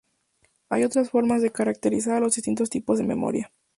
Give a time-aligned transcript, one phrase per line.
[0.69, 3.51] Hay otras formas de caracterizar a los distintos tipos de memoria.